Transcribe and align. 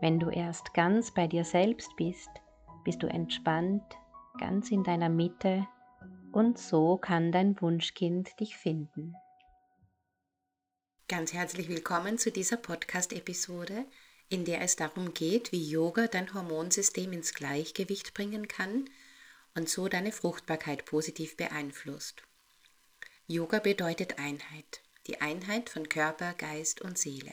Wenn 0.00 0.18
du 0.18 0.30
erst 0.30 0.74
ganz 0.74 1.12
bei 1.12 1.26
dir 1.26 1.44
selbst 1.44 1.94
bist, 1.96 2.28
bist 2.84 3.02
du 3.02 3.06
entspannt, 3.06 3.82
ganz 4.38 4.70
in 4.70 4.84
deiner 4.84 5.08
Mitte 5.08 5.66
und 6.32 6.58
so 6.58 6.96
kann 6.96 7.32
dein 7.32 7.60
Wunschkind 7.60 8.38
dich 8.38 8.56
finden. 8.56 9.14
Ganz 11.08 11.32
herzlich 11.32 11.68
willkommen 11.68 12.18
zu 12.18 12.30
dieser 12.30 12.56
Podcast-Episode, 12.56 13.86
in 14.28 14.44
der 14.44 14.60
es 14.60 14.76
darum 14.76 15.14
geht, 15.14 15.52
wie 15.52 15.70
Yoga 15.70 16.08
dein 16.08 16.34
Hormonsystem 16.34 17.12
ins 17.12 17.32
Gleichgewicht 17.32 18.12
bringen 18.12 18.48
kann 18.48 18.90
und 19.54 19.68
so 19.68 19.88
deine 19.88 20.12
Fruchtbarkeit 20.12 20.84
positiv 20.84 21.36
beeinflusst. 21.36 22.22
Yoga 23.26 23.60
bedeutet 23.60 24.18
Einheit, 24.18 24.82
die 25.06 25.20
Einheit 25.20 25.70
von 25.70 25.88
Körper, 25.88 26.34
Geist 26.34 26.80
und 26.80 26.98
Seele. 26.98 27.32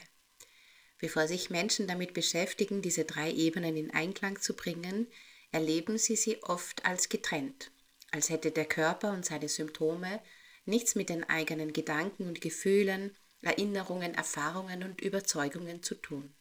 Bevor 0.98 1.28
sich 1.28 1.50
Menschen 1.50 1.86
damit 1.86 2.14
beschäftigen, 2.14 2.82
diese 2.82 3.04
drei 3.04 3.30
Ebenen 3.30 3.76
in 3.76 3.90
Einklang 3.90 4.40
zu 4.40 4.54
bringen, 4.54 5.06
erleben 5.50 5.98
sie 5.98 6.16
sie 6.16 6.42
oft 6.42 6.84
als 6.84 7.08
getrennt, 7.08 7.70
als 8.10 8.30
hätte 8.30 8.50
der 8.50 8.64
Körper 8.64 9.12
und 9.12 9.24
seine 9.24 9.48
Symptome 9.48 10.20
nichts 10.64 10.94
mit 10.94 11.08
den 11.08 11.24
eigenen 11.24 11.72
Gedanken 11.72 12.26
und 12.26 12.40
Gefühlen, 12.40 13.16
Erinnerungen, 13.42 14.14
Erfahrungen 14.14 14.82
und 14.82 15.00
Überzeugungen 15.00 15.82
zu 15.82 15.94
tun. 15.94 16.34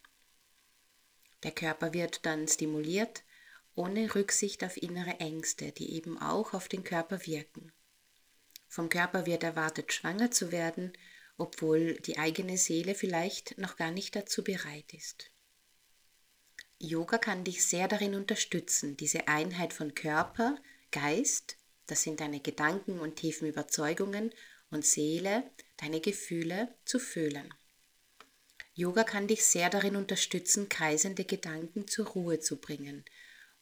Der 1.43 1.51
Körper 1.51 1.93
wird 1.93 2.25
dann 2.25 2.47
stimuliert, 2.47 3.23
ohne 3.75 4.15
Rücksicht 4.15 4.63
auf 4.63 4.77
innere 4.77 5.19
Ängste, 5.19 5.71
die 5.71 5.93
eben 5.93 6.17
auch 6.17 6.53
auf 6.53 6.67
den 6.67 6.83
Körper 6.83 7.25
wirken. 7.25 7.73
Vom 8.67 8.89
Körper 8.89 9.25
wird 9.25 9.43
erwartet, 9.43 9.91
schwanger 9.93 10.31
zu 10.31 10.51
werden 10.51 10.93
obwohl 11.37 11.95
die 11.95 12.17
eigene 12.17 12.57
Seele 12.57 12.95
vielleicht 12.95 13.57
noch 13.57 13.75
gar 13.75 13.91
nicht 13.91 14.15
dazu 14.15 14.43
bereit 14.43 14.93
ist. 14.93 15.31
Yoga 16.79 17.17
kann 17.17 17.43
dich 17.43 17.65
sehr 17.65 17.87
darin 17.87 18.15
unterstützen, 18.15 18.97
diese 18.97 19.27
Einheit 19.27 19.73
von 19.73 19.95
Körper, 19.95 20.57
Geist, 20.91 21.57
das 21.87 22.03
sind 22.03 22.19
deine 22.19 22.39
Gedanken 22.39 22.99
und 22.99 23.15
tiefen 23.15 23.47
Überzeugungen, 23.47 24.33
und 24.73 24.85
Seele, 24.85 25.49
deine 25.77 26.01
Gefühle 26.01 26.73
zu 26.83 26.99
fühlen. 26.99 27.53
Yoga 28.73 29.03
kann 29.03 29.27
dich 29.27 29.45
sehr 29.45 29.69
darin 29.69 29.95
unterstützen, 29.95 30.67
kreisende 30.67 31.25
Gedanken 31.25 31.87
zur 31.87 32.07
Ruhe 32.07 32.39
zu 32.39 32.59
bringen 32.59 33.05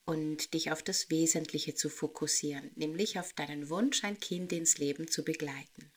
und 0.05 0.53
dich 0.53 0.71
auf 0.71 0.81
das 0.81 1.09
Wesentliche 1.09 1.75
zu 1.75 1.89
fokussieren, 1.89 2.71
nämlich 2.75 3.19
auf 3.19 3.33
deinen 3.33 3.69
Wunsch, 3.69 4.03
ein 4.05 4.19
Kind 4.19 4.53
ins 4.53 4.77
Leben 4.77 5.09
zu 5.09 5.23
begleiten. 5.23 5.90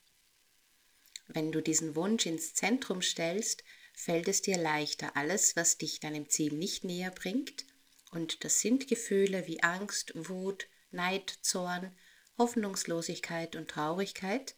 Wenn 1.27 1.53
du 1.53 1.61
diesen 1.63 1.97
Wunsch 1.97 2.27
ins 2.27 2.55
Zentrum 2.55 3.03
stellst, 3.03 3.65
fällt 3.95 4.29
es 4.29 4.43
dir 4.43 4.59
leichter, 4.59 5.17
alles, 5.17 5.57
was 5.57 5.79
dich 5.79 6.01
deinem 6.01 6.29
Ziel 6.29 6.55
nicht 6.55 6.85
näher 6.85 7.11
bringt, 7.11 7.65
und 8.11 8.45
das 8.45 8.61
sind 8.61 8.87
Gefühle 8.87 9.47
wie 9.47 9.63
Angst, 9.63 10.13
Wut, 10.15 10.69
Neid, 10.91 11.39
Zorn, 11.43 11.97
Hoffnungslosigkeit 12.39 13.57
und 13.57 13.69
Traurigkeit, 13.69 14.55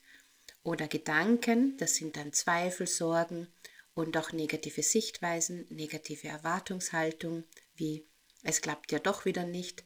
oder 0.62 0.88
Gedanken, 0.88 1.76
das 1.76 1.94
sind 1.94 2.16
dann 2.16 2.32
Zweifel, 2.32 2.86
Sorgen 2.86 3.46
und 3.94 4.16
auch 4.16 4.32
negative 4.32 4.82
Sichtweisen, 4.82 5.64
negative 5.70 6.28
Erwartungshaltung, 6.28 7.44
wie 7.76 8.04
es 8.42 8.60
klappt 8.60 8.92
ja 8.92 8.98
doch 8.98 9.24
wieder 9.24 9.44
nicht. 9.44 9.84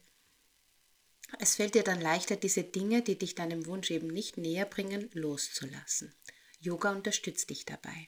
Es 1.39 1.55
fällt 1.55 1.75
dir 1.75 1.83
dann 1.83 2.01
leichter, 2.01 2.35
diese 2.35 2.63
Dinge, 2.63 3.01
die 3.01 3.17
dich 3.17 3.35
deinem 3.35 3.65
Wunsch 3.67 3.91
eben 3.91 4.07
nicht 4.07 4.37
näher 4.37 4.65
bringen, 4.65 5.09
loszulassen. 5.13 6.13
Yoga 6.63 6.91
unterstützt 6.91 7.49
dich 7.49 7.65
dabei. 7.65 8.07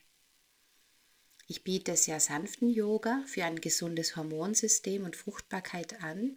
Ich 1.48 1.64
biete 1.64 1.96
sehr 1.96 2.20
sanften 2.20 2.70
Yoga 2.70 3.24
für 3.26 3.44
ein 3.44 3.60
gesundes 3.60 4.14
Hormonsystem 4.14 5.04
und 5.04 5.16
Fruchtbarkeit 5.16 6.00
an. 6.04 6.36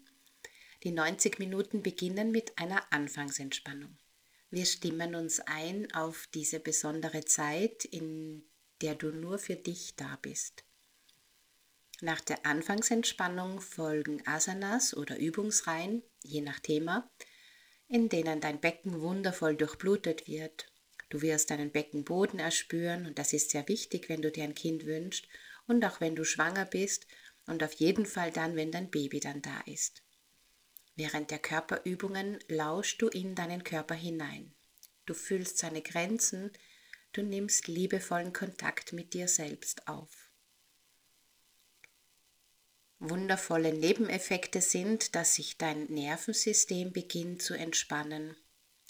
Die 0.81 0.89
90 0.89 1.38
Minuten 1.38 1.83
beginnen 1.83 2.31
mit 2.31 2.57
einer 2.57 2.91
Anfangsentspannung. 2.91 3.95
Wir 4.50 4.66
stimmen 4.66 5.13
uns 5.13 5.41
ein 5.41 5.94
auf 5.94 6.28
diese 6.33 6.59
besondere 6.59 7.23
Zeit, 7.23 7.85
in 7.85 8.44
der 8.81 8.95
du 8.95 9.11
nur 9.11 9.38
für 9.38 9.55
dich 9.55 9.95
da 9.95 10.17
bist. 10.19 10.63
Nach 12.01 12.22
der 12.22 12.47
Anfangsentspannung 12.47 13.61
folgen 13.61 14.25
Asanas 14.25 14.97
oder 14.97 15.19
Übungsreihen, 15.19 16.01
je 16.23 16.41
nach 16.41 16.59
Thema, 16.61 17.11
in 17.88 18.09
denen 18.09 18.41
dein 18.41 18.59
Becken 18.59 19.01
wundervoll 19.01 19.55
durchblutet 19.55 20.28
wird 20.28 20.72
Du 21.09 21.22
wirst 21.22 21.51
deinen 21.51 21.72
Beckenboden 21.72 22.40
erspüren 22.40 23.06
und 23.06 23.18
das 23.18 23.31
ist 23.31 23.51
sehr 23.51 23.68
wichtig, 23.68 24.09
wenn 24.09 24.22
du 24.22 24.31
dir 24.31 24.44
ein 24.44 24.56
Kind 24.56 24.85
wünschst 24.85 25.28
und 25.66 25.84
auch 25.85 26.01
wenn 26.01 26.16
du 26.16 26.25
schwanger 26.25 26.66
bist 26.66 27.07
und 27.45 27.63
auf 27.63 27.73
jeden 27.73 28.06
Fall 28.06 28.31
dann, 28.31 28.56
wenn 28.56 28.72
dein 28.72 28.91
Baby 28.91 29.19
dann 29.19 29.41
da 29.41 29.62
ist. 29.62 30.03
Während 30.96 31.31
der 31.31 31.40
Körperübungen 31.40 32.40
lauschst 32.50 33.01
du 33.01 33.07
in 33.07 33.35
deinen 33.35 33.63
Körper 33.63 33.96
hinein. 33.96 34.53
Du 35.06 35.13
fühlst 35.13 35.59
seine 35.59 35.81
Grenzen, 35.81 36.51
du 37.13 37.22
nimmst 37.22 37.67
liebevollen 37.67 38.34
Kontakt 38.34 38.91
mit 38.91 39.13
dir 39.13 39.28
selbst 39.28 39.88
auf. 39.88 40.31
Wundervolle 43.00 43.73
Nebeneffekte 43.73 44.59
sind, 44.59 45.16
dass 45.16 45.35
sich 45.35 45.57
dein 45.57 45.85
Nervensystem 45.85 46.91
beginnt 46.91 47.44
zu 47.44 47.53
entspannen 47.53 48.35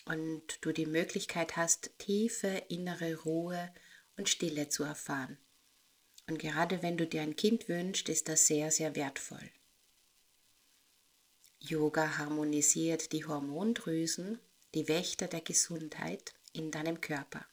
und 0.08 0.60
du 0.62 0.72
die 0.72 0.86
Möglichkeit 0.86 1.56
hast, 1.58 1.92
tiefe 2.00 2.64
innere 2.70 3.16
Ruhe 3.16 3.74
und 4.18 4.30
Stille 4.30 4.70
zu 4.70 4.84
erfahren. 4.84 5.38
Und 6.28 6.40
gerade 6.40 6.82
wenn 6.84 6.98
du 6.98 7.08
dir 7.08 7.22
ein 7.22 7.36
Kind 7.36 7.70
wünschst, 7.70 8.10
ist 8.10 8.28
das 8.28 8.48
sehr, 8.48 8.72
sehr 8.72 8.96
wertvoll. 8.96 9.52
Yoga 11.60 12.18
harmonisiert 12.18 13.12
die 13.12 13.26
Hormondrüsen, 13.26 14.40
die 14.76 14.88
Wächter 14.88 15.28
der 15.28 15.42
Gesundheit 15.42 16.34
in 16.54 16.72
deinem 16.72 17.02
Körper. 17.02 17.46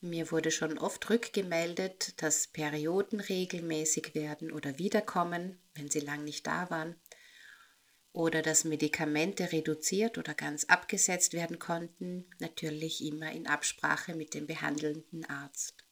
Mir 0.00 0.30
wurde 0.30 0.50
schon 0.50 0.76
oft 0.76 1.08
rückgemeldet, 1.08 2.20
dass 2.20 2.48
Perioden 2.48 3.20
regelmäßig 3.20 4.14
werden 4.14 4.52
oder 4.52 4.78
wiederkommen, 4.78 5.58
wenn 5.74 5.88
sie 5.88 6.00
lang 6.00 6.24
nicht 6.24 6.46
da 6.46 6.68
waren, 6.68 6.94
oder 8.14 8.42
dass 8.42 8.62
Medikamente 8.62 9.50
reduziert 9.50 10.18
oder 10.18 10.34
ganz 10.34 10.64
abgesetzt 10.66 11.32
werden 11.32 11.58
konnten, 11.58 12.24
natürlich 12.38 13.04
immer 13.04 13.32
in 13.32 13.48
Absprache 13.48 14.14
mit 14.14 14.34
dem 14.34 14.46
behandelnden 14.46 15.24
Arzt. 15.24 15.84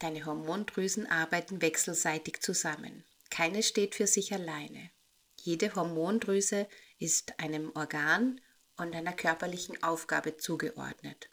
Deine 0.00 0.26
Hormondrüsen 0.26 1.06
arbeiten 1.06 1.62
wechselseitig 1.62 2.40
zusammen. 2.40 3.04
Keine 3.30 3.62
steht 3.62 3.94
für 3.94 4.08
sich 4.08 4.32
alleine. 4.34 4.90
Jede 5.36 5.76
Hormondrüse 5.76 6.66
ist 6.98 7.38
einem 7.38 7.70
Organ 7.76 8.40
und 8.76 8.92
einer 8.96 9.12
körperlichen 9.12 9.80
Aufgabe 9.84 10.38
zugeordnet. 10.38 11.30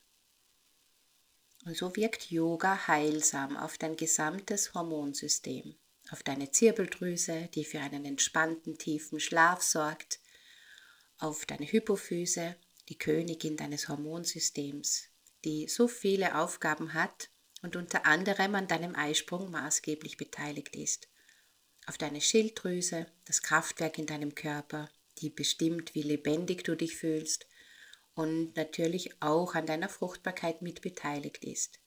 Und 1.66 1.75
so 1.75 1.95
wirkt 1.95 2.29
Yoga 2.29 2.88
heilsam 2.88 3.57
auf 3.57 3.79
dein 3.79 3.95
gesamtes 3.95 4.75
Hormonsystem 4.75 5.75
auf 6.12 6.24
deine 6.24 6.51
Zirbeldrüse, 6.51 7.50
die 7.54 7.65
für 7.65 7.80
einen 7.80 8.06
entspannten, 8.06 8.77
tiefen 8.77 9.19
Schlaf 9.19 9.62
sorgt, 9.62 10.19
auf 11.18 11.45
deine 11.45 11.65
Hypophyse, 11.65 12.56
die 12.89 12.98
Königin 12.98 13.57
deines 13.57 13.89
Hormonsystems, 13.89 15.09
die 15.44 15.68
so 15.68 15.88
viele 15.88 16.38
Aufgaben 16.38 16.94
hat 16.94 17.30
und 17.62 17.75
unter 17.75 18.06
anderem 18.06 18.56
an 18.56 18.68
deinem 18.68 18.95
Eisprung 18.95 19.51
maßgeblich 19.51 20.18
beteiligt 20.18 20.75
ist, 20.75 21.07
auf 21.86 21.98
deine 21.98 22.21
Schilddrüse, 22.21 23.07
das 23.25 23.42
Kraftwerk 23.42 23.98
in 23.98 24.06
deinem 24.06 24.36
Körper, 24.36 24.89
die 25.19 25.30
bestimmt, 25.30 25.95
wie 25.95 26.03
lebendig 26.03 26.63
du 26.63 26.75
dich 26.75 26.95
fühlst 26.98 27.48
und 28.13 28.56
natürlich 28.56 29.21
auch 29.21 29.56
an 29.56 29.65
deiner 29.65 29.89
Fruchtbarkeit 29.89 30.62
mit 30.62 30.81
beteiligt 30.81 31.44
ist. 31.44 31.80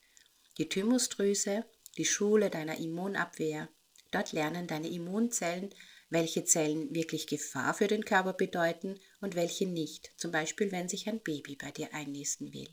Die 0.59 0.69
Thymusdrüse, 0.69 1.65
die 1.97 2.05
Schule 2.05 2.51
deiner 2.51 2.79
Immunabwehr, 2.79 3.69
Dort 4.11 4.33
lernen 4.33 4.67
deine 4.67 4.89
Immunzellen, 4.89 5.75
welche 6.09 6.45
Zellen 6.45 6.93
wirklich 6.95 7.27
Gefahr 7.27 7.75
für 7.75 7.87
den 7.87 8.05
Körper 8.05 8.33
bedeuten 8.33 8.99
und 9.21 9.37
welche 9.37 9.67
nicht, 9.67 10.13
zum 10.17 10.33
Beispiel 10.33 10.73
wenn 10.73 10.89
sich 10.89 11.09
ein 11.09 11.21
Baby 11.21 11.57
bei 11.57 11.71
dir 11.71 11.95
einnisten 11.95 12.53
will. 12.53 12.69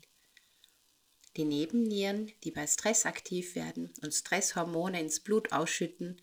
die 1.36 1.44
Nebennieren, 1.44 2.32
die 2.42 2.50
bei 2.50 2.66
Stress 2.66 3.06
aktiv 3.06 3.54
werden 3.54 3.92
und 4.02 4.12
Stresshormone 4.12 5.00
ins 5.00 5.20
Blut 5.20 5.52
ausschütten. 5.52 6.20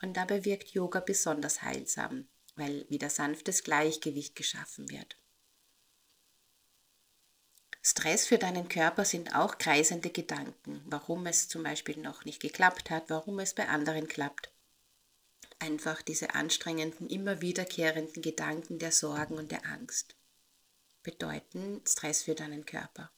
Und 0.00 0.16
dabei 0.16 0.46
wirkt 0.46 0.70
Yoga 0.70 1.00
besonders 1.00 1.60
heilsam, 1.62 2.26
weil 2.54 2.86
wieder 2.88 3.10
sanftes 3.10 3.64
Gleichgewicht 3.64 4.34
geschaffen 4.34 4.88
wird. 4.90 5.18
Stress 7.88 8.26
für 8.26 8.36
deinen 8.36 8.68
Körper 8.68 9.04
sind 9.04 9.36
auch 9.36 9.58
kreisende 9.58 10.10
Gedanken, 10.10 10.82
warum 10.86 11.24
es 11.26 11.46
zum 11.46 11.62
Beispiel 11.62 11.96
noch 11.98 12.24
nicht 12.24 12.40
geklappt 12.40 12.90
hat, 12.90 13.04
warum 13.10 13.38
es 13.38 13.54
bei 13.54 13.68
anderen 13.68 14.08
klappt. 14.08 14.50
Einfach 15.60 16.02
diese 16.02 16.34
anstrengenden, 16.34 17.08
immer 17.08 17.40
wiederkehrenden 17.40 18.22
Gedanken 18.22 18.80
der 18.80 18.90
Sorgen 18.90 19.38
und 19.38 19.52
der 19.52 19.64
Angst 19.66 20.16
bedeuten 21.04 21.80
Stress 21.86 22.24
für 22.24 22.34
deinen 22.34 22.66
Körper. 22.66 23.12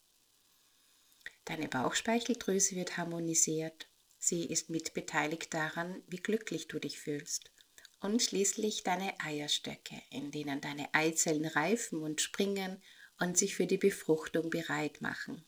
Deine 1.47 1.69
Bauchspeicheldrüse 1.69 2.77
wird 2.77 2.99
harmonisiert. 2.99 3.89
Sie 4.19 4.45
ist 4.45 4.69
mitbeteiligt 4.69 5.55
daran, 5.55 6.03
wie 6.09 6.19
glücklich 6.19 6.69
du 6.69 6.79
dich 6.79 6.99
fühlst. 6.99 7.51
Und 8.01 8.23
schließlich 8.23 8.83
deine 8.83 9.19
Eierstöcke, 9.21 10.03
in 10.11 10.31
denen 10.31 10.61
deine 10.61 10.93
Eizellen 10.93 11.47
reifen 11.47 12.03
und 12.03 12.21
springen 12.21 12.83
und 13.19 13.37
sich 13.37 13.55
für 13.57 13.67
die 13.67 13.79
Befruchtung 13.79 14.51
bereit 14.51 15.01
machen. 15.01 15.45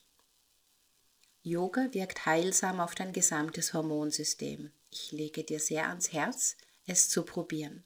Yoga 1.43 1.93
wirkt 1.93 2.26
heilsam 2.26 2.81
auf 2.81 2.94
dein 2.94 3.12
gesamtes 3.12 3.72
Hormonsystem. 3.72 4.70
Ich 4.90 5.12
lege 5.12 5.43
dir 5.44 5.61
sehr 5.61 5.88
ans 5.88 6.12
Herz, 6.12 6.56
es 6.87 7.08
zu 7.08 7.25
probieren. 7.25 7.84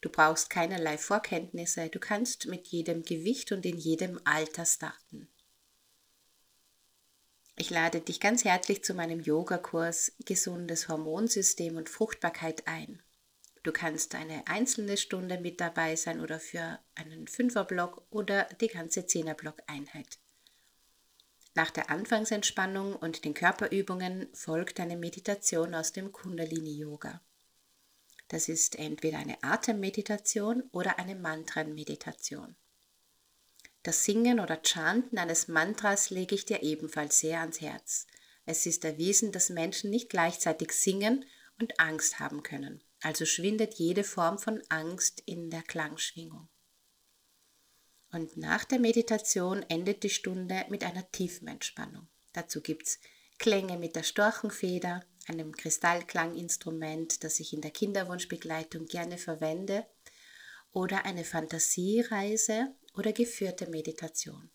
Du 0.00 0.10
brauchst 0.10 0.50
keinerlei 0.50 0.98
Vorkenntnisse, 0.98 1.88
du 1.88 1.98
kannst 1.98 2.46
mit 2.46 2.68
jedem 2.68 3.02
Gewicht 3.02 3.52
und 3.52 3.64
in 3.64 3.78
jedem 3.78 4.20
Alter 4.24 4.64
starten. 4.64 5.28
Ich 7.56 7.70
lade 7.70 8.00
dich 8.00 8.20
ganz 8.20 8.44
herzlich 8.44 8.84
zu 8.84 8.94
meinem 8.94 9.18
Yogakurs 9.18 10.12
Gesundes 10.24 10.88
Hormonsystem 10.88 11.76
und 11.76 11.88
Fruchtbarkeit 11.88 12.68
ein. 12.68 13.02
Du 13.68 13.72
kannst 13.74 14.14
eine 14.14 14.46
einzelne 14.46 14.96
Stunde 14.96 15.38
mit 15.38 15.60
dabei 15.60 15.94
sein 15.94 16.22
oder 16.22 16.40
für 16.40 16.78
einen 16.94 17.28
Fünferblock 17.28 18.02
oder 18.08 18.44
die 18.62 18.68
ganze 18.68 19.04
Zehnerblock-Einheit. 19.04 20.18
Nach 21.54 21.70
der 21.70 21.90
Anfangsentspannung 21.90 22.96
und 22.96 23.26
den 23.26 23.34
Körperübungen 23.34 24.26
folgt 24.32 24.80
eine 24.80 24.96
Meditation 24.96 25.74
aus 25.74 25.92
dem 25.92 26.12
Kundalini-Yoga. 26.12 27.20
Das 28.28 28.48
ist 28.48 28.78
entweder 28.78 29.18
eine 29.18 29.36
Atemmeditation 29.42 30.62
oder 30.72 30.98
eine 30.98 31.14
Mantrenmeditation. 31.14 32.56
Das 33.82 34.02
Singen 34.02 34.40
oder 34.40 34.62
Chanten 34.62 35.18
eines 35.18 35.46
Mantras 35.46 36.08
lege 36.08 36.34
ich 36.34 36.46
dir 36.46 36.62
ebenfalls 36.62 37.20
sehr 37.20 37.40
ans 37.40 37.60
Herz. 37.60 38.06
Es 38.46 38.64
ist 38.64 38.86
erwiesen, 38.86 39.30
dass 39.30 39.50
Menschen 39.50 39.90
nicht 39.90 40.08
gleichzeitig 40.08 40.72
singen 40.72 41.26
und 41.60 41.78
Angst 41.78 42.18
haben 42.18 42.42
können. 42.42 42.82
Also 43.00 43.24
schwindet 43.26 43.74
jede 43.74 44.04
Form 44.04 44.38
von 44.38 44.62
Angst 44.68 45.22
in 45.24 45.50
der 45.50 45.62
Klangschwingung. 45.62 46.48
Und 48.10 48.36
nach 48.36 48.64
der 48.64 48.78
Meditation 48.78 49.62
endet 49.62 50.02
die 50.02 50.10
Stunde 50.10 50.64
mit 50.70 50.82
einer 50.82 51.10
tiefen 51.10 51.46
Entspannung. 51.46 52.08
Dazu 52.32 52.60
gibt 52.60 52.86
es 52.86 52.98
Klänge 53.38 53.78
mit 53.78 53.94
der 53.94 54.02
Storchenfeder, 54.02 55.04
einem 55.26 55.54
Kristallklanginstrument, 55.54 57.22
das 57.22 57.38
ich 57.38 57.52
in 57.52 57.60
der 57.60 57.70
Kinderwunschbegleitung 57.70 58.86
gerne 58.86 59.18
verwende, 59.18 59.86
oder 60.72 61.04
eine 61.04 61.24
Fantasiereise 61.24 62.74
oder 62.94 63.12
geführte 63.12 63.68
Meditation. 63.68 64.50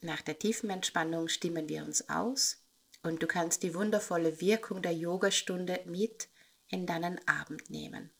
Nach 0.00 0.20
der 0.20 0.38
tiefen 0.38 0.70
Entspannung 0.70 1.28
stimmen 1.28 1.68
wir 1.68 1.84
uns 1.84 2.08
aus 2.08 2.62
und 3.06 3.22
du 3.22 3.26
kannst 3.26 3.62
die 3.62 3.74
wundervolle 3.74 4.40
Wirkung 4.40 4.82
der 4.82 4.92
Yogastunde 4.92 5.80
mit 5.86 6.28
in 6.68 6.86
deinen 6.86 7.20
Abend 7.28 7.70
nehmen. 7.70 8.10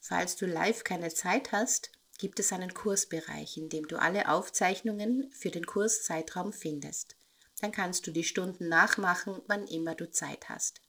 Falls 0.00 0.36
du 0.36 0.46
live 0.46 0.84
keine 0.84 1.12
Zeit 1.12 1.52
hast, 1.52 1.92
gibt 2.18 2.40
es 2.40 2.52
einen 2.52 2.72
Kursbereich, 2.72 3.56
in 3.56 3.68
dem 3.68 3.86
du 3.86 4.00
alle 4.00 4.28
Aufzeichnungen 4.28 5.30
für 5.32 5.50
den 5.50 5.66
Kurszeitraum 5.66 6.52
findest. 6.52 7.16
Dann 7.60 7.72
kannst 7.72 8.06
du 8.06 8.10
die 8.10 8.24
Stunden 8.24 8.68
nachmachen, 8.68 9.40
wann 9.46 9.66
immer 9.66 9.94
du 9.94 10.10
Zeit 10.10 10.48
hast. 10.48 10.80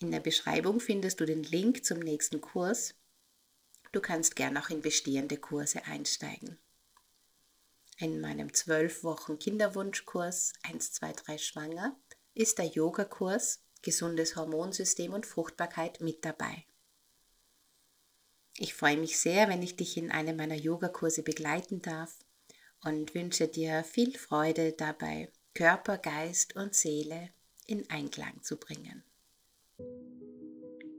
In 0.00 0.10
der 0.10 0.20
Beschreibung 0.20 0.80
findest 0.80 1.20
du 1.20 1.26
den 1.26 1.44
Link 1.44 1.84
zum 1.84 2.00
nächsten 2.00 2.40
Kurs 2.40 2.94
Du 3.92 4.00
kannst 4.00 4.36
gern 4.36 4.56
auch 4.56 4.70
in 4.70 4.80
bestehende 4.80 5.36
Kurse 5.36 5.84
einsteigen. 5.84 6.58
In 8.02 8.20
meinem 8.20 8.52
12 8.52 9.04
Wochen 9.04 9.38
Kinderwunschkurs 9.38 10.54
1, 10.64 10.90
2, 10.94 11.12
3 11.12 11.38
Schwanger 11.38 11.96
ist 12.34 12.58
der 12.58 12.66
Yogakurs 12.66 13.62
Gesundes 13.80 14.34
Hormonsystem 14.34 15.12
und 15.12 15.24
Fruchtbarkeit 15.24 16.00
mit 16.00 16.24
dabei. 16.24 16.64
Ich 18.58 18.74
freue 18.74 18.96
mich 18.96 19.20
sehr, 19.20 19.48
wenn 19.48 19.62
ich 19.62 19.76
dich 19.76 19.96
in 19.96 20.10
einem 20.10 20.36
meiner 20.36 20.56
Yogakurse 20.56 21.22
begleiten 21.22 21.80
darf 21.80 22.18
und 22.82 23.14
wünsche 23.14 23.46
dir 23.46 23.84
viel 23.84 24.18
Freude 24.18 24.72
dabei, 24.72 25.30
Körper, 25.54 25.96
Geist 25.96 26.56
und 26.56 26.74
Seele 26.74 27.28
in 27.68 27.88
Einklang 27.88 28.42
zu 28.42 28.56
bringen. 28.56 29.04